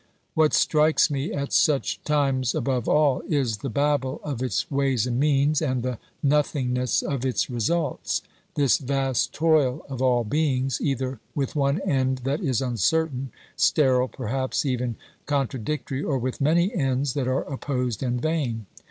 [0.33, 5.19] What strikes me at such times above all is the babel of its ways and
[5.19, 8.23] means, and the nothingness of its results;
[8.55, 14.65] this vast toil of all beings either with one end that is uncertain, sterile, perhaps
[14.65, 14.95] even
[15.27, 18.65] con tradictory, or with many ends that are opposed and vain.